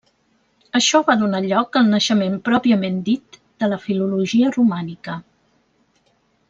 [0.77, 5.19] Això va donar lloc al naixement pròpiament dit de la filologia romànica.